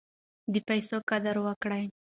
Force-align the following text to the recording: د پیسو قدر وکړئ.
د 0.53 0.55
پیسو 0.67 0.97
قدر 1.09 1.35
وکړئ. 1.45 1.85